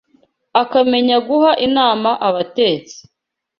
[0.61, 2.97] akamenya guha inama abatetsi